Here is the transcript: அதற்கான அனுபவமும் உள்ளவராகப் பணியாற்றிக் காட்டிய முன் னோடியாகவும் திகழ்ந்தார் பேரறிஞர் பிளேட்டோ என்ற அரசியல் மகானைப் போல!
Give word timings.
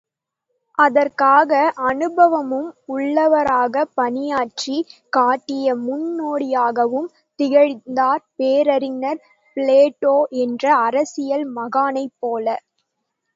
அதற்கான 0.79 1.51
அனுபவமும் 1.89 2.69
உள்ளவராகப் 2.93 3.91
பணியாற்றிக் 3.95 4.89
காட்டிய 5.13 5.75
முன் 5.83 6.09
னோடியாகவும் 6.17 7.07
திகழ்ந்தார் 7.39 8.25
பேரறிஞர் 8.35 9.23
பிளேட்டோ 9.57 10.15
என்ற 10.43 10.65
அரசியல் 10.83 11.47
மகானைப் 11.55 12.17
போல! 12.19 12.47